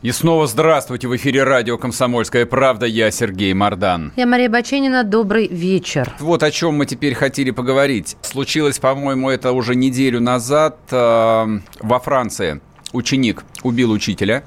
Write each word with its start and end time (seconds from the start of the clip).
И 0.00 0.12
снова 0.12 0.46
здравствуйте. 0.46 1.08
В 1.08 1.16
эфире 1.16 1.42
радио 1.42 1.76
«Комсомольская 1.76 2.46
правда». 2.46 2.86
Я 2.86 3.10
Сергей 3.10 3.52
Мордан. 3.52 4.12
Я 4.14 4.26
Мария 4.26 4.48
Баченина. 4.48 5.02
Добрый 5.02 5.48
вечер. 5.48 6.14
Вот 6.20 6.44
о 6.44 6.52
чем 6.52 6.74
мы 6.74 6.86
теперь 6.86 7.14
хотели 7.14 7.50
поговорить. 7.50 8.16
Случилось, 8.22 8.78
по-моему, 8.78 9.28
это 9.28 9.50
уже 9.50 9.74
неделю 9.74 10.20
назад 10.20 10.78
э, 10.92 11.46
во 11.80 11.98
Франции. 11.98 12.60
Ученик 12.92 13.42
убил 13.64 13.90
учителя 13.90 14.44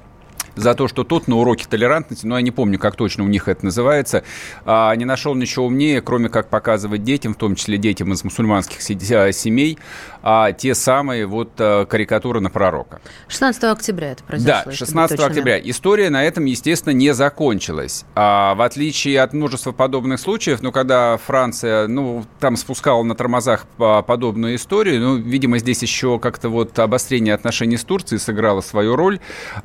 за 0.55 0.73
то, 0.73 0.87
что 0.87 1.03
тот 1.03 1.27
на 1.27 1.37
уроке 1.37 1.65
толерантности, 1.67 2.25
ну, 2.25 2.35
я 2.35 2.41
не 2.41 2.51
помню, 2.51 2.79
как 2.79 2.95
точно 2.95 3.23
у 3.23 3.27
них 3.27 3.47
это 3.47 3.65
называется, 3.65 4.23
а, 4.65 4.93
не 4.95 5.05
нашел 5.05 5.35
ничего 5.35 5.65
умнее, 5.65 6.01
кроме 6.01 6.29
как 6.29 6.49
показывать 6.49 7.03
детям, 7.03 7.33
в 7.33 7.37
том 7.37 7.55
числе 7.55 7.77
детям 7.77 8.13
из 8.13 8.23
мусульманских 8.23 8.79
а, 9.11 9.31
семей, 9.31 9.77
а, 10.23 10.51
те 10.51 10.75
самые 10.75 11.25
вот 11.25 11.51
карикатуры 11.55 12.39
на 12.39 12.49
пророка. 12.49 13.01
16 13.27 13.63
октября 13.65 14.11
это 14.11 14.23
произошло. 14.23 14.63
Да, 14.65 14.71
16 14.71 15.19
октября. 15.19 15.59
История 15.59 16.09
на 16.09 16.23
этом, 16.23 16.45
естественно, 16.45 16.93
не 16.93 17.13
закончилась. 17.13 18.05
А, 18.15 18.55
в 18.55 18.61
отличие 18.61 19.21
от 19.21 19.33
множества 19.33 19.71
подобных 19.71 20.19
случаев, 20.19 20.61
ну, 20.61 20.71
когда 20.71 21.17
Франция, 21.17 21.87
ну, 21.87 22.25
там 22.39 22.55
спускала 22.55 23.03
на 23.03 23.15
тормозах 23.15 23.65
подобную 23.77 24.55
историю, 24.55 25.01
ну, 25.01 25.15
видимо, 25.15 25.57
здесь 25.59 25.81
еще 25.81 26.19
как-то 26.19 26.49
вот 26.49 26.77
обострение 26.79 27.33
отношений 27.33 27.77
с 27.77 27.83
Турцией 27.83 28.19
сыграло 28.19 28.61
свою 28.61 28.95
роль. 28.95 29.19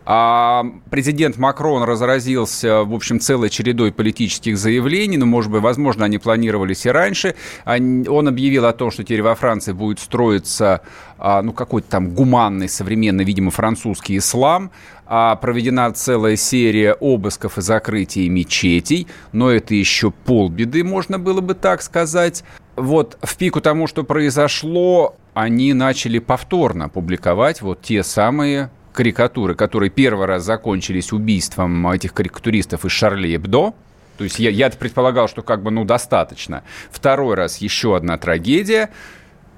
А 0.04 0.64
президент 0.90 1.36
Макрон 1.36 1.82
разразился, 1.82 2.84
в 2.84 2.94
общем, 2.94 3.20
целой 3.20 3.50
чередой 3.50 3.92
политических 3.92 4.58
заявлений, 4.58 5.16
ну, 5.16 5.26
может 5.26 5.50
быть, 5.50 5.62
возможно, 5.62 6.04
они 6.04 6.18
планировались 6.18 6.86
и 6.86 6.90
раньше. 6.90 7.34
Он 7.64 8.28
объявил 8.28 8.66
о 8.66 8.72
том, 8.72 8.90
что 8.90 9.04
теперь 9.04 9.22
во 9.22 9.34
Франции 9.34 9.72
будет 9.72 9.98
строиться, 9.98 10.82
а, 11.18 11.42
ну, 11.42 11.52
какой-то 11.52 11.88
там 11.88 12.10
гуманный, 12.10 12.68
современный, 12.68 13.24
видимо, 13.24 13.50
французский 13.50 14.18
ислам, 14.18 14.70
а 15.06 15.36
проведена 15.36 15.90
целая 15.92 16.36
серия 16.36 16.94
обысков 16.94 17.58
и 17.58 17.62
закрытий 17.62 18.28
мечетей, 18.28 19.06
но 19.32 19.50
это 19.50 19.74
еще 19.74 20.10
полбеды, 20.10 20.84
можно 20.84 21.18
было 21.18 21.40
бы 21.40 21.54
так 21.54 21.82
сказать. 21.82 22.44
Вот 22.76 23.16
в 23.22 23.36
пику 23.36 23.60
тому, 23.60 23.86
что 23.86 24.04
произошло, 24.04 25.16
они 25.32 25.72
начали 25.72 26.18
повторно 26.18 26.88
публиковать 26.88 27.62
вот 27.62 27.82
те 27.82 28.02
самые 28.02 28.70
карикатуры, 28.96 29.54
которые 29.54 29.90
первый 29.90 30.26
раз 30.26 30.42
закончились 30.42 31.12
убийством 31.12 31.86
этих 31.88 32.12
карикатуристов 32.14 32.84
из 32.84 32.90
Шарли 32.90 33.36
Эбдо, 33.36 33.74
то 34.16 34.24
есть 34.24 34.38
я, 34.38 34.50
я 34.50 34.70
предполагал, 34.70 35.28
что 35.28 35.42
как 35.42 35.62
бы, 35.62 35.70
ну, 35.70 35.84
достаточно. 35.84 36.64
Второй 36.90 37.34
раз 37.34 37.58
еще 37.58 37.96
одна 37.96 38.16
трагедия. 38.16 38.90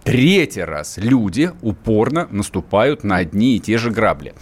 Третий 0.05 0.63
раз 0.63 0.97
люди 0.97 1.51
упорно 1.63 2.27
наступают 2.31 3.05
на 3.05 3.17
одни 3.17 3.57
и 3.57 3.61
те 3.61 3.79
же 3.79 3.91
грабли. 3.91 4.35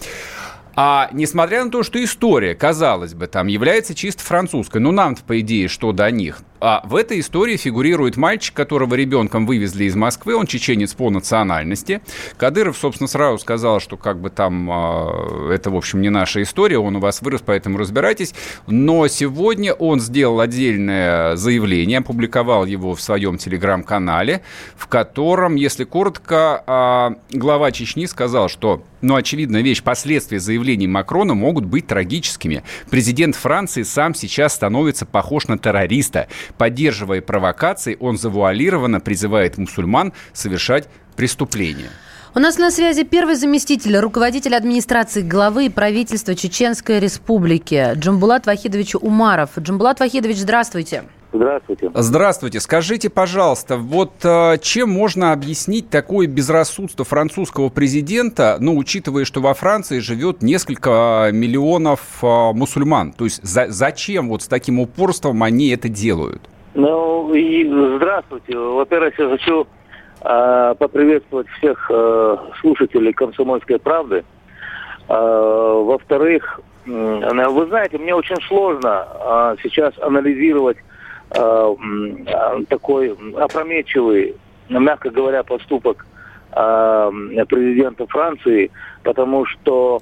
А 0.75 1.09
несмотря 1.13 1.65
на 1.65 1.71
то, 1.71 1.83
что 1.83 2.03
история, 2.03 2.55
казалось 2.55 3.15
бы, 3.15 3.27
там 3.27 3.47
является 3.47 3.95
чисто 3.95 4.23
французской, 4.23 4.79
ну 4.79 4.93
нам-то, 4.93 5.23
по 5.25 5.41
идее, 5.41 5.69
что 5.69 5.93
до 5.93 6.11
них, 6.11 6.41
а 6.61 6.83
в 6.85 6.97
этой 6.97 7.21
истории 7.21 7.57
фигурирует 7.57 8.17
мальчик, 8.17 8.55
которого 8.55 8.95
ребенком 8.95 9.47
вывезли 9.47 9.85
из 9.85 9.95
Москвы, 9.95 10.37
он 10.37 10.47
чеченец 10.47 10.95
по 10.95 11.11
национальности. 11.11 12.01
Кадыров, 12.37 12.77
собственно, 12.77 13.09
сразу 13.09 13.39
сказал, 13.39 13.81
что 13.81 13.97
как 13.97 14.21
бы 14.21 14.31
там 14.31 14.71
э, 14.71 15.53
это, 15.55 15.71
в 15.71 15.77
общем, 15.77 16.01
не 16.01 16.11
наша 16.11 16.43
история, 16.43 16.79
он 16.79 16.97
у 16.97 17.01
вас 17.01 17.23
вырос, 17.23 17.43
поэтому 17.45 17.79
разбирайтесь. 17.79 18.35
Но 18.67 19.07
сегодня 19.09 19.73
он 19.73 20.01
сделал 20.01 20.41
отдельное 20.41 21.37
заявление, 21.37 21.99
опубликовал 21.99 22.67
его 22.67 22.95
в 22.95 23.01
своем 23.01 23.39
телеграм-канале, 23.39 24.43
в 24.77 24.87
котором, 24.87 25.55
если 25.57 25.85
коротко, 25.85 26.63
э, 26.67 27.37
глава 27.37 27.73
Чечни 27.73 28.07
сказал, 28.07 28.49
что, 28.49 28.83
ну, 29.01 29.15
очевидная 29.15 29.63
вещь, 29.63 29.83
последствия 29.83 30.41
заявлений 30.41 30.87
Макрона 30.87 31.35
могут 31.35 31.65
быть 31.65 31.87
трагическими. 31.87 32.63
Президент 32.91 33.37
Франции 33.37 33.83
сам 33.83 34.15
сейчас 34.15 34.55
становится 34.55 35.07
похож 35.07 35.49
на 35.49 35.59
террориста. 35.59 36.29
Поддерживая 36.59 37.21
провокации, 37.21 37.97
он 38.01 38.19
завуалированно 38.19 39.01
призывает 39.01 39.59
мусульман 39.59 40.13
совершать 40.33 40.89
преступления. 41.17 41.91
У 42.35 42.39
нас 42.39 42.59
на 42.59 42.71
связи 42.71 43.03
первый 43.03 43.35
заместитель, 43.37 43.97
руководитель 43.97 44.55
администрации 44.55 45.23
главы 45.23 45.71
правительства 45.71 46.35
Чеченской 46.35 47.01
Республики 47.01 47.93
Джамбулат 47.95 48.45
Вахидович 48.45 48.97
Умаров. 48.97 49.59
Джамбулат 49.59 50.01
Вахидович, 50.01 50.37
здравствуйте. 50.39 51.05
Здравствуйте. 51.37 51.91
Здравствуйте. 51.95 52.61
Скажите, 52.61 53.11
пожалуйста, 53.11 53.77
вот 53.77 54.13
э, 54.25 54.57
чем 54.63 54.91
можно 54.91 55.33
объяснить 55.33 55.91
такое 55.91 56.27
безрассудство 56.27 57.05
французского 57.05 57.69
президента, 57.69 58.57
ну, 58.59 58.77
учитывая, 58.77 59.25
что 59.25 59.41
во 59.41 59.53
Франции 59.55 59.99
живет 59.99 60.43
несколько 60.43 61.31
миллионов 61.33 62.01
э, 62.23 62.27
мусульман? 62.27 63.13
То 63.13 63.25
есть 63.25 63.43
за, 63.45 63.67
зачем 63.69 64.29
вот 64.29 64.43
с 64.43 64.49
таким 64.49 64.81
упорством 64.81 65.43
они 65.43 65.69
это 65.69 65.89
делают? 65.89 66.43
Ну, 66.75 67.33
и 67.35 67.65
здравствуйте. 67.97 68.57
Во-первых, 68.57 69.19
я 69.19 69.29
хочу 69.29 69.67
э, 70.23 70.75
поприветствовать 70.79 71.49
всех 71.59 71.91
э, 71.91 72.37
слушателей 72.61 73.13
«Комсомольской 73.13 73.79
правды». 73.79 74.25
Э, 75.09 75.83
во-вторых, 75.85 76.61
э, 76.87 77.49
вы 77.49 77.67
знаете, 77.67 77.99
мне 77.99 78.15
очень 78.15 78.37
сложно 78.49 79.07
э, 79.21 79.57
сейчас 79.63 79.93
анализировать 80.01 80.79
Э, 80.79 80.83
такой 82.69 83.17
опрометчивый, 83.37 84.37
мягко 84.69 85.11
говоря, 85.11 85.43
поступок 85.43 86.07
э, 86.53 87.11
президента 87.49 88.07
Франции, 88.07 88.71
потому 89.03 89.45
что 89.47 90.01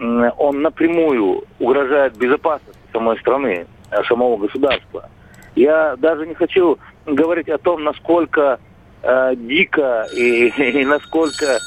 он 0.00 0.62
напрямую 0.62 1.44
угрожает 1.58 2.16
безопасности 2.16 2.78
самой 2.92 3.18
страны, 3.18 3.66
э, 3.90 4.02
самого 4.04 4.36
государства. 4.36 5.08
Я 5.56 5.96
даже 5.96 6.26
не 6.26 6.34
хочу 6.34 6.78
говорить 7.06 7.48
о 7.48 7.58
том, 7.58 7.82
насколько 7.82 8.60
э, 9.02 9.34
дико 9.36 10.06
и, 10.14 10.48
и 10.80 10.84
насколько 10.84 11.58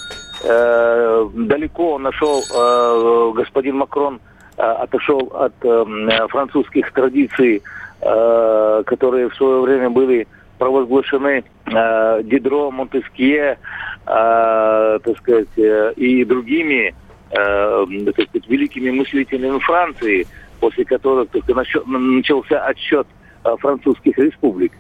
э, 0.43 1.29
далеко 1.33 1.97
нашел 1.97 2.41
э, 2.41 3.31
господин 3.35 3.77
Макрон, 3.77 4.15
э, 4.15 4.30
отошел 4.61 5.31
от 5.33 5.53
э, 5.63 6.27
французских 6.29 6.91
традиций 6.91 7.61
Э, 8.03 8.81
которые 8.87 9.29
в 9.29 9.35
свое 9.35 9.61
время 9.61 9.91
были 9.91 10.27
провозглашены 10.57 11.43
э, 11.67 12.23
Дидро, 12.23 12.71
Монтескье, 12.71 13.59
э, 14.07 14.99
так 15.03 15.17
сказать, 15.17 15.55
э, 15.57 15.93
и 15.97 16.25
другими 16.25 16.95
э, 17.29 17.85
так 18.05 18.27
сказать, 18.27 18.49
великими 18.49 18.89
мыслителями 18.89 19.59
Франции, 19.59 20.25
после 20.59 20.83
которых 20.83 21.29
сказать, 21.29 21.85
начался 21.85 22.65
отсчет 22.65 23.05
э, 23.43 23.55
французских 23.59 24.17
республик. 24.17 24.71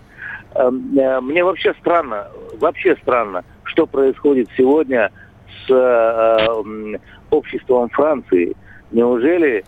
Э, 0.55 0.71
э, 0.71 1.21
мне 1.21 1.43
вообще 1.43 1.75
странно, 1.79 2.25
вообще 2.59 2.95
странно, 3.03 3.43
что 3.65 3.85
происходит 3.85 4.49
сегодня 4.57 5.11
с 5.67 5.71
э, 5.71 6.97
обществом 7.29 7.87
Франции. 7.89 8.55
Неужели 8.91 9.63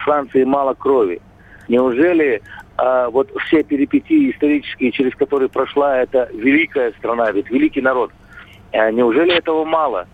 Франции 0.00 0.44
мало 0.44 0.74
крови? 0.74 1.20
Неужели 1.68 2.42
а, 2.78 3.10
вот 3.10 3.30
все 3.46 3.64
перипетии 3.64 4.30
исторические, 4.30 4.92
через 4.92 5.14
которые 5.16 5.48
прошла 5.48 5.98
эта 5.98 6.30
великая 6.32 6.92
страна, 6.92 7.30
ведь 7.32 7.50
великий 7.50 7.82
народ. 7.82 8.12
А, 8.72 8.90
неужели 8.92 9.34
этого 9.36 9.64
мало? 9.64 10.06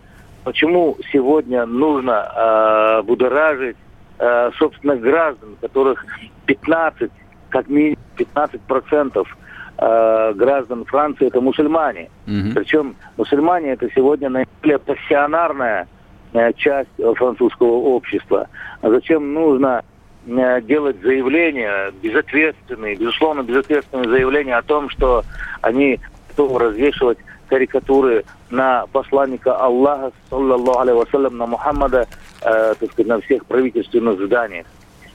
Почему 0.44 0.96
сегодня 1.12 1.66
нужно 1.66 2.22
а, 2.24 3.02
будоражить 3.02 3.76
а, 4.18 4.50
собственных 4.58 5.00
граждан, 5.02 5.56
которых 5.60 6.06
15, 6.46 7.10
как 7.50 7.68
минимум 7.68 7.98
15 8.16 8.62
процентов 8.62 9.36
а, 9.76 10.32
граждан 10.32 10.86
Франции 10.86 11.26
это 11.26 11.42
мусульмане. 11.42 12.08
Угу. 12.26 12.54
Причем 12.54 12.96
мусульмане 13.18 13.72
это 13.72 13.90
сегодня 13.94 14.30
наиболее 14.30 14.78
пассионарная 14.78 15.82
э, 15.82 15.86
часть 16.56 16.90
французского 17.16 17.72
общества. 17.72 18.48
А 18.80 18.90
зачем 18.90 19.32
нужно 19.32 19.82
Э, 20.26 20.60
делать 20.62 20.96
заявления 21.02 21.92
безответственные, 22.02 22.96
безусловно, 22.96 23.42
безответственные 23.42 24.08
заявления 24.08 24.56
о 24.56 24.62
том, 24.62 24.88
что 24.88 25.22
они 25.60 26.00
готовы 26.28 26.58
развешивать 26.60 27.18
карикатуры 27.48 28.24
на 28.48 28.86
посланника 28.86 29.54
Аллаха, 29.54 30.12
саллаллаху 30.30 30.80
алейhi 30.80 30.96
вассалям, 30.96 31.36
на 31.36 31.46
Мухаммада, 31.46 32.08
э, 32.40 32.74
так 32.80 32.92
сказать, 32.92 33.06
на 33.06 33.20
всех 33.20 33.44
правительственных 33.44 34.18
зданиях. 34.18 34.66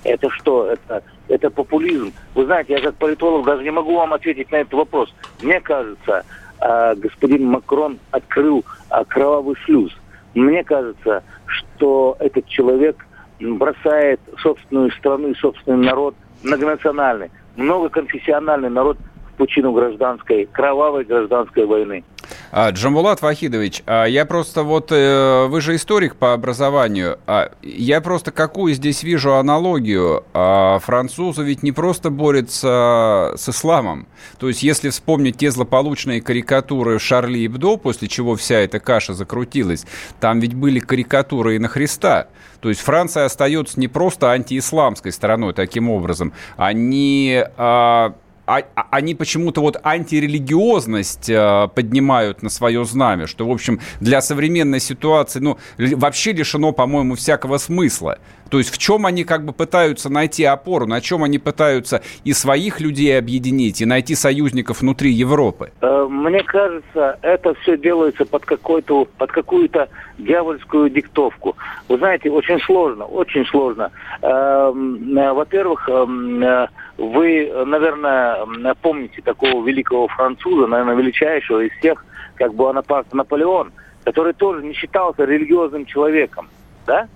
Это 0.04 0.30
что? 0.30 0.68
Это 0.68 1.02
это 1.28 1.50
популизм. 1.50 2.14
Вы 2.36 2.46
знаете, 2.46 2.74
я 2.74 2.82
как 2.82 2.96
политолог 2.96 3.46
даже 3.46 3.64
не 3.64 3.72
могу 3.72 3.96
вам 3.96 4.14
ответить 4.14 4.52
на 4.52 4.58
этот 4.58 4.74
вопрос. 4.74 5.12
Мне 5.42 5.60
кажется, 5.60 6.24
э, 6.62 6.96
господин 6.96 7.46
Макрон 7.46 7.98
открыл 8.12 8.64
э, 8.92 9.04
кровавый 9.08 9.56
шлюз. 9.56 9.92
Мне 10.34 10.64
кажется, 10.64 11.24
что 11.46 12.16
этот 12.20 12.48
человек 12.48 13.06
бросает 13.40 14.20
собственную 14.40 14.92
страну 14.92 15.30
и 15.30 15.36
собственный 15.36 15.86
народ 15.86 16.16
многонациональный, 16.44 17.32
многоконфессиональный 17.56 18.70
народ 18.70 18.98
в 19.34 19.38
пучину 19.38 19.72
гражданской, 19.72 20.46
кровавой 20.46 21.04
гражданской 21.06 21.66
войны. 21.66 22.04
А, 22.52 22.72
Джамбулат 22.72 23.22
Вахидович, 23.22 23.84
а 23.86 24.06
я 24.06 24.26
просто 24.26 24.64
вот, 24.64 24.92
э, 24.92 25.46
вы 25.48 25.62
же 25.62 25.76
историк 25.76 26.16
по 26.16 26.34
образованию, 26.34 27.20
а 27.28 27.52
я 27.62 28.02
просто 28.02 28.32
какую 28.32 28.74
здесь 28.74 29.04
вижу 29.04 29.36
аналогию. 29.36 30.24
Французы 30.34 31.44
ведь 31.44 31.64
не 31.64 31.72
просто 31.72 32.10
борются 32.10 33.34
с 33.38 33.50
исламом. 33.50 34.08
То 34.40 34.48
есть, 34.48 34.64
если 34.64 34.90
вспомнить 34.90 35.38
те 35.38 35.52
злополучные 35.52 36.22
карикатуры 36.22 37.00
Шарли 37.00 37.40
Ибдо, 37.46 37.78
после 37.78 38.08
чего 38.08 38.36
вся 38.36 38.60
эта 38.60 38.80
каша 38.80 39.14
закрутилась, 39.14 39.86
там 40.20 40.40
ведь 40.40 40.54
были 40.54 40.80
карикатуры 40.80 41.56
и 41.56 41.60
на 41.60 41.68
Христа. 41.68 42.28
То 42.62 42.70
есть 42.70 42.82
Франция 42.82 43.26
остается 43.26 43.80
не 43.80 43.88
просто 43.88 44.32
антиисламской 44.32 45.12
страной 45.12 45.54
таким 45.54 45.90
образом, 45.90 46.34
они 46.58 47.44
а, 47.58 48.14
а, 48.50 48.88
они 48.90 49.14
почему-то 49.14 49.62
вот 49.62 49.78
антирелигиозность 49.84 51.30
э, 51.30 51.68
поднимают 51.76 52.42
на 52.42 52.50
свое 52.50 52.84
знамя, 52.84 53.28
что, 53.28 53.48
в 53.48 53.52
общем, 53.52 53.80
для 54.00 54.22
современной 54.22 54.80
ситуации, 54.80 55.40
ну, 55.40 55.58
вообще 55.78 56.34
лишено, 56.34 56.72
по-моему, 56.72 57.16
всякого 57.16 57.58
смысла. 57.58 58.18
То 58.50 58.58
есть 58.58 58.74
в 58.74 58.80
чем 58.80 59.06
они 59.06 59.24
как 59.24 59.46
бы 59.46 59.54
пытаются 59.54 60.10
найти 60.10 60.44
опору, 60.44 60.88
на 60.88 61.02
чем 61.02 61.24
они 61.24 61.38
пытаются 61.38 62.02
и 62.24 62.34
своих 62.34 62.82
людей 62.82 63.18
объединить, 63.18 63.82
и 63.82 63.86
найти 63.86 64.16
союзников 64.16 64.82
внутри 64.82 65.12
Европы? 65.12 65.72
Э, 65.82 66.08
мне 66.10 66.44
кажется, 66.44 67.20
это 67.22 67.54
все 67.62 67.78
делается 67.78 68.26
под, 68.26 68.46
какой-то, 68.46 69.06
под 69.18 69.32
какую-то 69.32 69.90
дьявольскую 70.18 70.90
диктовку. 70.90 71.56
Вы 71.88 71.98
знаете, 71.98 72.32
очень 72.32 72.60
сложно, 72.62 73.06
очень 73.06 73.46
сложно. 73.46 73.92
Эм, 74.22 75.18
э, 75.18 75.34
во-первых, 75.34 75.88
эм, 75.88 76.68
вы, 77.00 77.50
наверное, 77.66 78.46
помните 78.82 79.22
такого 79.22 79.66
великого 79.66 80.08
француза, 80.10 80.68
наверное, 80.68 80.96
величайшего 80.96 81.62
из 81.62 81.72
всех, 81.80 82.06
как 82.36 82.54
Буанапарт 82.54 83.14
Наполеон, 83.14 83.72
который 84.04 84.34
тоже 84.34 84.66
не 84.66 84.74
считался 84.74 85.24
религиозным 85.24 85.86
человеком, 85.86 86.50
да? 86.86 87.08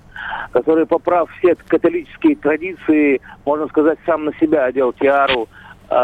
который, 0.51 0.85
поправ 0.85 1.29
все 1.37 1.55
католические 1.67 2.35
традиции, 2.37 3.19
можно 3.45 3.67
сказать, 3.67 3.99
сам 4.05 4.25
на 4.25 4.33
себя 4.35 4.65
одел 4.65 4.93
тиару 4.93 5.49
э, 5.89 5.95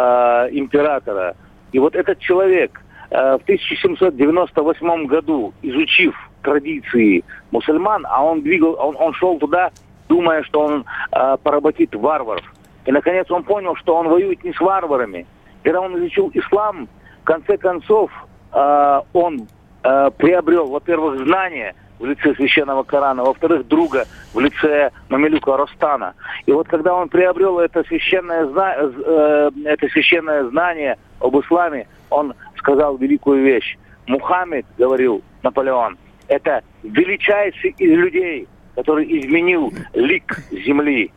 императора. 0.52 1.36
И 1.72 1.80
вот 1.80 1.96
этот 1.96 2.20
человек 2.20 2.81
э, 3.12 3.38
в 3.38 3.44
1798 3.44 5.06
году, 5.06 5.54
изучив 5.62 6.16
традиции 6.42 7.24
мусульман, 7.52 8.06
а 8.10 8.24
он 8.24 8.42
двигал, 8.42 8.76
он, 8.80 8.98
он 9.00 9.14
шел 9.14 9.38
туда, 9.40 9.72
думая, 10.10 10.44
что 10.44 10.62
он 10.62 10.86
э, 11.12 11.38
поработит 11.42 11.96
варваров, 11.96 12.44
и, 12.86 12.92
наконец, 12.92 13.30
он 13.30 13.44
понял, 13.44 13.76
что 13.76 13.96
он 13.96 14.08
воюет 14.08 14.44
не 14.44 14.54
с 14.54 14.60
варварами. 14.60 15.26
Когда 15.64 15.81
он 15.81 15.98
изучил 15.98 16.31
ислам, 16.34 16.88
в 17.22 17.26
конце 17.26 17.58
концов, 17.58 18.12
э, 18.54 19.02
он 19.14 19.48
э, 19.84 20.12
приобрел, 20.18 20.68
во-первых, 20.68 21.24
знания 21.26 21.76
в 22.00 22.06
лице 22.06 22.34
священного 22.36 22.84
Корана, 22.84 23.24
во-вторых, 23.24 23.68
друга 23.68 24.06
в 24.34 24.40
лице 24.40 24.92
Мамилюка 25.10 25.58
Ростана. 25.58 26.14
И 26.46 26.52
вот 26.52 26.68
когда 26.68 26.96
он 26.96 27.10
приобрел 27.10 27.60
это 27.60 27.84
священное, 27.84 28.46
э, 28.46 29.52
это 29.66 29.88
священное 29.90 30.46
знание 30.46 30.98
об 31.20 31.38
исламе, 31.38 31.88
он 32.10 32.34
сказал 32.56 32.98
великую 32.98 33.44
вещь. 33.44 33.78
Мухаммед, 34.08 34.66
говорил 34.78 35.22
Наполеон, 35.44 35.98
это 36.28 36.64
величайший 36.84 37.76
из 37.78 37.92
людей, 37.92 38.48
который 38.80 39.06
изменил 39.20 39.74
лик 39.94 40.40
земли. 40.52 41.12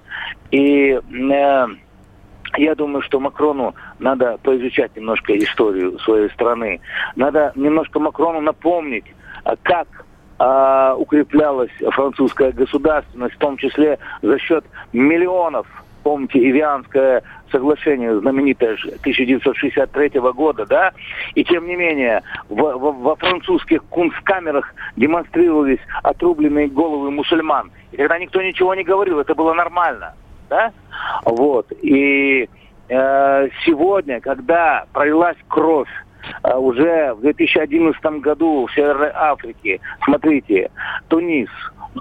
И 0.51 0.99
э, 0.99 1.67
я 2.57 2.75
думаю, 2.75 3.03
что 3.03 3.21
Макрону 3.21 3.77
надо 4.01 4.37
поизучать 4.43 4.97
немножко 4.97 5.39
историю 5.39 5.97
своей 6.01 6.29
страны. 6.31 6.81
Надо 7.15 7.53
немножко 7.55 8.01
Макрону 8.01 8.41
напомнить, 8.41 9.05
а 9.45 9.55
как 9.63 9.87
э, 10.41 10.95
укреплялась 10.99 11.71
французская 11.93 12.51
государственность, 12.51 13.37
в 13.37 13.39
том 13.39 13.57
числе 13.57 14.01
за 14.23 14.39
счет 14.41 14.65
миллионов 14.93 15.69
помните, 16.03 16.39
Ивианское 16.39 17.23
соглашение 17.51 18.19
знаменитое 18.19 18.77
1963 19.01 20.21
года, 20.33 20.67
да, 20.67 20.93
и 21.35 21.45
тем 21.45 21.67
не 21.67 21.77
менее 21.77 22.23
в, 22.49 22.57
в, 22.57 23.03
во 23.03 23.17
французских 23.17 23.85
кунсткамерах 23.85 24.75
демонстрировались 24.97 25.81
отрубленные 26.03 26.69
головы 26.69 27.11
мусульман. 27.11 27.71
И 27.93 27.97
тогда 27.97 28.19
никто 28.19 28.43
ничего 28.43 28.75
не 28.75 28.85
говорил, 28.85 29.21
это 29.21 29.35
было 29.35 29.53
нормально, 29.53 30.15
да, 30.49 30.73
вот, 31.25 31.71
и 31.83 32.49
э, 32.89 33.49
сегодня, 33.65 34.21
когда 34.21 34.87
пролилась 34.93 35.37
кровь 35.49 35.91
э, 36.43 36.57
уже 36.57 37.13
в 37.15 37.21
2011 37.21 38.03
году 38.21 38.67
в 38.67 38.75
Северной 38.75 39.11
Африке, 39.15 39.81
смотрите, 40.05 40.71
Тунис, 41.09 41.51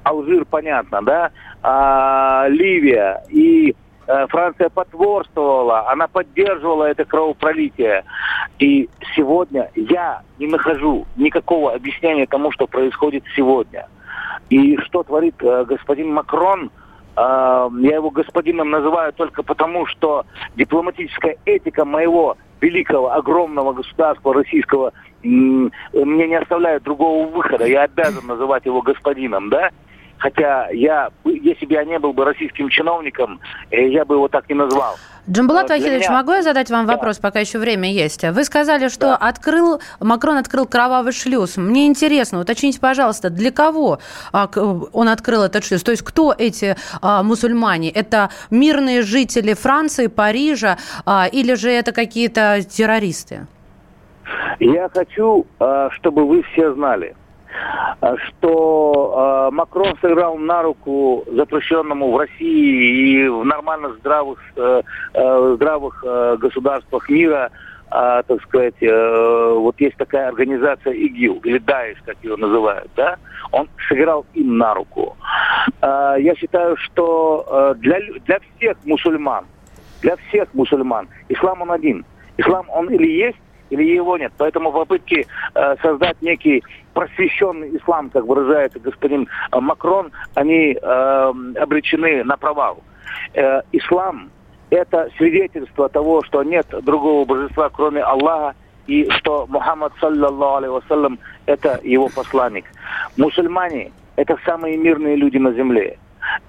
Алжир, 0.04 0.46
понятно, 0.46 1.02
да, 1.02 1.32
а, 1.64 2.48
Ливия 2.50 3.24
и 3.30 3.76
Франция 4.30 4.70
потворствовала, 4.70 5.90
она 5.90 6.08
поддерживала 6.08 6.86
это 6.86 7.06
кровопролитие. 7.06 8.04
И 8.60 8.90
сегодня 9.16 9.70
я 9.76 10.22
не 10.40 10.48
нахожу 10.48 11.06
никакого 11.16 11.74
объяснения 11.74 12.26
тому, 12.26 12.52
что 12.52 12.68
происходит 12.68 13.24
сегодня. 13.36 13.88
И 14.50 14.78
что 14.78 15.04
творит 15.04 15.36
э, 15.42 15.66
господин 15.66 16.14
Макрон, 16.14 16.72
э, 17.16 17.20
я 17.20 17.96
его 17.96 18.10
господином 18.10 18.70
называю 18.70 19.14
только 19.14 19.44
потому, 19.44 19.86
что 19.86 20.26
дипломатическая 20.56 21.38
этика 21.46 21.86
моего 21.86 22.38
великого, 22.60 23.12
огромного 23.14 23.74
государства 23.74 24.34
российского 24.34 24.94
мне 25.24 25.72
не 25.94 26.36
оставляет 26.36 26.84
другого 26.84 27.28
выхода. 27.28 27.66
Я 27.66 27.84
обязан 27.84 28.26
называть 28.26 28.66
его 28.66 28.82
господином, 28.82 29.50
да? 29.50 29.70
Хотя 30.22 30.70
я, 30.70 31.10
если 31.26 31.66
бы 31.66 31.74
я 31.74 31.84
не 31.84 31.98
был 31.98 32.14
бы 32.14 32.26
российским 32.26 32.70
чиновником, 32.70 33.40
э, 33.72 33.88
я 33.88 34.06
бы 34.06 34.16
его 34.16 34.28
так 34.28 34.48
не 34.50 34.54
назвал. 34.56 34.96
Джамбулат 35.28 35.70
Вахидович, 35.70 36.04
меня... 36.04 36.12
могу 36.12 36.34
я 36.34 36.44
задать 36.44 36.70
вам 36.70 36.86
да. 36.86 36.94
вопрос, 36.94 37.18
пока 37.18 37.40
еще 37.40 37.58
время 37.58 37.92
есть? 37.92 38.24
Вы 38.24 38.44
сказали, 38.44 38.88
что 38.90 39.08
да. 39.08 39.16
открыл, 39.18 39.82
Макрон 40.00 40.38
открыл 40.38 40.68
кровавый 40.68 41.12
шлюз. 41.12 41.58
Мне 41.58 41.88
интересно, 41.88 42.40
уточните, 42.40 42.80
пожалуйста, 42.80 43.32
для 43.32 43.52
кого 43.52 43.98
а, 44.32 44.48
он 44.94 45.10
открыл 45.10 45.42
этот 45.42 45.66
шлюз? 45.66 45.82
То 45.82 45.90
есть 45.90 46.04
кто 46.04 46.36
эти 46.38 46.76
а, 47.02 47.24
мусульмане? 47.24 47.90
Это 47.90 48.30
мирные 48.52 49.02
жители 49.02 49.56
Франции, 49.56 50.06
Парижа 50.06 50.78
а, 51.08 51.28
или 51.32 51.56
же 51.56 51.72
это 51.72 51.94
какие-то 51.94 52.62
террористы? 52.62 53.48
Я 54.60 54.88
хочу, 54.90 55.48
а, 55.60 55.90
чтобы 55.92 56.28
вы 56.28 56.44
все 56.44 56.76
знали, 56.76 57.16
что 58.28 59.50
э, 59.50 59.56
Макрон 59.56 59.96
сыграл 60.02 60.38
на 60.38 60.62
руку 60.64 61.24
запрещенному 61.32 62.12
в 62.12 62.18
России 62.18 63.24
и 63.24 63.28
в 63.28 63.44
нормально 63.46 63.94
здравых, 64.00 64.40
э, 64.56 64.82
э, 65.14 65.54
здравых 65.56 66.04
э, 66.06 66.38
государствах 66.40 67.10
мира, 67.10 67.52
э, 67.92 68.24
так 68.28 68.42
сказать, 68.44 68.82
э, 68.82 69.54
вот 69.58 69.80
есть 69.80 69.98
такая 69.98 70.30
организация 70.30 70.94
ИГИЛ, 70.94 71.42
или 71.44 71.58
ДАИШ, 71.60 71.98
как 72.06 72.18
ее 72.24 72.36
называют, 72.38 72.90
да, 72.96 73.18
он 73.52 73.70
сыграл 73.88 74.26
им 74.34 74.58
на 74.58 74.74
руку. 74.74 75.16
Э, 75.82 76.16
я 76.20 76.36
считаю, 76.36 76.78
что 76.78 77.46
э, 77.48 77.80
для, 77.80 78.00
для 78.26 78.40
всех 78.40 78.78
мусульман, 78.86 79.46
для 80.02 80.16
всех 80.16 80.54
мусульман, 80.54 81.08
ислам 81.30 81.62
он 81.62 81.72
один. 81.72 82.06
Ислам 82.38 82.68
он 82.70 82.90
или 82.90 83.08
есть, 83.08 83.38
или 83.72 83.84
его 83.84 84.18
нет. 84.18 84.32
Поэтому 84.38 84.72
попытки 84.72 85.26
э, 85.56 85.76
создать 85.82 86.22
некий 86.22 86.64
просвещенный 86.94 87.76
ислам, 87.78 88.10
как 88.10 88.26
выражается 88.26 88.80
господин 88.80 89.28
э, 89.52 89.60
Макрон, 89.60 90.12
они 90.36 90.78
э, 90.80 91.34
обречены 91.60 92.24
на 92.24 92.38
провал. 92.38 92.84
Э, 93.34 93.62
ислам– 93.72 94.30
это 94.70 95.10
свидетельство 95.18 95.90
того, 95.90 96.24
что 96.24 96.44
нет 96.44 96.68
другого 96.84 97.26
божества, 97.26 97.70
кроме 97.70 98.02
Аллаха, 98.02 98.56
и 98.88 99.10
что 99.12 99.46
Мухаммад, 99.48 99.94
саллаллаху 100.00 100.74
вассалям, 100.74 101.20
это 101.46 101.80
его 101.84 102.10
посланник. 102.10 102.66
Мусульмане– 103.18 103.92
это 104.18 104.38
самые 104.46 104.78
мирные 104.78 105.16
люди 105.16 105.38
на 105.38 105.54
земле. 105.54 105.98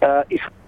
Э, 0.00 0.24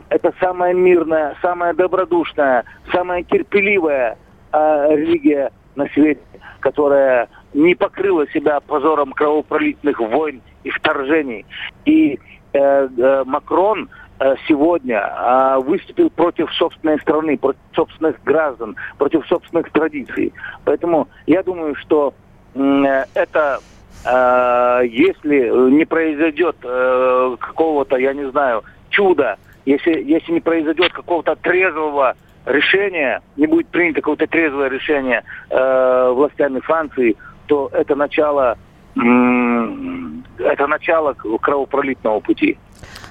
это 0.09 0.33
самая 0.39 0.73
мирная, 0.73 1.35
самая 1.43 1.75
добродушная, 1.75 2.65
самая 2.93 3.25
терпеливая 3.25 4.17
э, 4.53 4.87
религия 4.91 5.51
на 5.77 5.87
свете 5.89 6.21
которая 6.65 7.29
не 7.53 7.75
покрыла 7.75 8.27
себя 8.31 8.59
позором 8.61 9.13
кровопролитных 9.13 10.01
войн 10.01 10.41
и 10.65 10.71
вторжений. 10.71 11.45
И 11.85 12.19
э, 12.55 12.59
э, 12.59 13.25
Макрон 13.27 13.91
э, 14.19 14.35
сегодня 14.49 14.99
э, 14.99 15.59
выступил 15.59 16.09
против 16.09 16.51
собственной 16.55 16.99
страны, 17.01 17.37
против 17.37 17.61
собственных 17.75 18.17
граждан, 18.25 18.77
против 18.97 19.27
собственных 19.27 19.71
традиций. 19.73 20.33
Поэтому 20.65 21.07
я 21.27 21.43
думаю, 21.43 21.75
что 21.77 22.15
э, 22.55 23.05
это 23.15 23.61
если 24.07 25.71
не 25.71 25.87
произойдет 25.87 26.57
какого-то, 26.61 27.97
я 27.97 28.13
не 28.13 28.31
знаю, 28.31 28.63
чуда, 28.91 29.39
если, 29.65 29.93
если 30.03 30.33
не 30.33 30.41
произойдет 30.41 30.93
какого-то 30.93 31.37
трезвого 31.37 32.15
решения, 32.47 33.23
не 33.37 33.47
будет 33.47 33.69
принято 33.69 34.01
какое-то 34.01 34.27
трезвое 34.27 34.69
решение 34.69 35.23
э, 35.51 36.11
властями 36.13 36.61
Франции, 36.61 37.17
то 37.47 37.71
это 37.73 37.95
начало, 37.95 38.57
это 38.97 40.67
начало 40.67 41.15
кровопролитного 41.15 42.21
пути. 42.21 42.59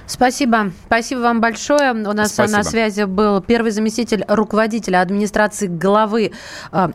Спасибо. 0.06 0.70
Спасибо 0.86 1.20
вам 1.20 1.40
большое. 1.40 1.92
У 1.92 2.12
нас 2.12 2.34
Спасибо. 2.34 2.58
на 2.58 2.62
связи 2.62 3.04
был 3.04 3.40
первый 3.40 3.70
заместитель 3.70 4.24
руководителя 4.28 5.00
администрации 5.00 5.66
главы 5.66 6.32
э, 6.72 6.88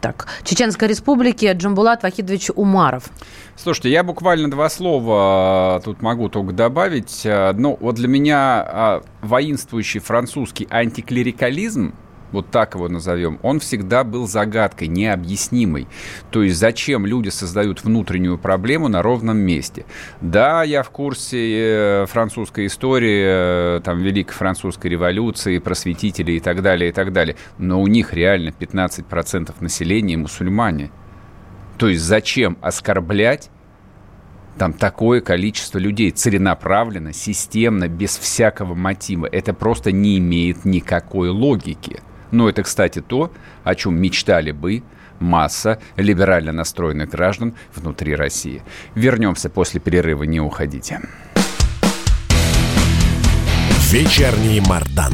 так, 0.00 0.26
Чеченской 0.44 0.88
Республики 0.88 1.52
Джамбулат 1.52 2.02
Вахидович 2.02 2.50
Умаров. 2.54 3.10
Слушайте, 3.56 3.90
я 3.90 4.02
буквально 4.02 4.50
два 4.50 4.68
слова 4.70 5.76
а, 5.76 5.80
тут 5.80 6.02
могу 6.02 6.28
только 6.28 6.52
добавить. 6.52 7.22
А, 7.24 7.52
ну, 7.52 7.76
вот 7.80 7.96
для 7.96 8.08
меня 8.08 9.02
воинствующий 9.22 10.00
французский 10.00 10.66
антиклерикализм 10.70 11.94
вот 12.32 12.50
так 12.50 12.74
его 12.74 12.88
назовем, 12.88 13.38
он 13.42 13.60
всегда 13.60 14.04
был 14.04 14.26
загадкой, 14.26 14.88
необъяснимой. 14.88 15.86
То 16.30 16.42
есть 16.42 16.58
зачем 16.58 17.06
люди 17.06 17.28
создают 17.28 17.84
внутреннюю 17.84 18.38
проблему 18.38 18.88
на 18.88 19.02
ровном 19.02 19.38
месте? 19.38 19.84
Да, 20.20 20.62
я 20.62 20.82
в 20.82 20.90
курсе 20.90 22.02
э, 22.02 22.06
французской 22.06 22.66
истории, 22.66 23.78
э, 23.78 23.80
там, 23.84 23.98
Великой 23.98 24.32
Французской 24.32 24.88
революции, 24.88 25.58
просветителей 25.58 26.36
и 26.36 26.40
так 26.40 26.62
далее, 26.62 26.90
и 26.90 26.92
так 26.92 27.12
далее. 27.12 27.36
Но 27.58 27.80
у 27.80 27.86
них 27.86 28.12
реально 28.12 28.50
15% 28.50 29.54
населения 29.60 30.16
мусульмане. 30.16 30.90
То 31.78 31.88
есть 31.88 32.02
зачем 32.02 32.58
оскорблять 32.60 33.50
там 34.58 34.74
такое 34.74 35.22
количество 35.22 35.78
людей 35.78 36.10
целенаправленно, 36.10 37.14
системно, 37.14 37.88
без 37.88 38.18
всякого 38.18 38.74
мотива. 38.74 39.24
Это 39.24 39.54
просто 39.54 39.90
не 39.90 40.18
имеет 40.18 40.66
никакой 40.66 41.30
логики. 41.30 42.00
Но 42.30 42.48
это, 42.48 42.62
кстати, 42.62 43.00
то, 43.00 43.32
о 43.64 43.74
чем 43.74 44.00
мечтали 44.00 44.52
бы 44.52 44.82
масса 45.18 45.78
либерально 45.96 46.52
настроенных 46.52 47.10
граждан 47.10 47.54
внутри 47.74 48.14
России. 48.14 48.62
Вернемся 48.94 49.50
после 49.50 49.80
перерыва, 49.80 50.24
не 50.24 50.40
уходите. 50.40 51.00
Вечерний 53.90 54.60
Мардан. 54.60 55.12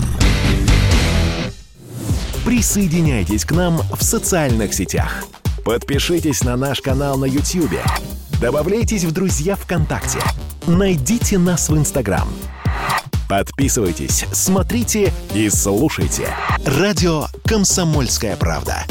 Присоединяйтесь 2.44 3.44
к 3.44 3.52
нам 3.52 3.78
в 3.78 4.02
социальных 4.02 4.72
сетях. 4.74 5.24
Подпишитесь 5.64 6.44
на 6.44 6.56
наш 6.56 6.80
канал 6.80 7.18
на 7.18 7.24
YouTube. 7.24 7.80
Добавляйтесь 8.40 9.04
в 9.04 9.12
друзья 9.12 9.56
ВКонтакте. 9.56 10.20
Найдите 10.66 11.38
нас 11.38 11.68
в 11.68 11.76
Инстаграм– 11.76 12.28
Подписывайтесь, 13.28 14.24
смотрите 14.32 15.12
и 15.34 15.48
слушайте. 15.48 16.28
Радио 16.64 17.26
«Комсомольская 17.44 18.36
правда». 18.36 18.84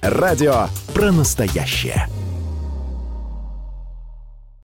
Радио 0.00 0.68
про 0.94 1.12
настоящее. 1.12 2.08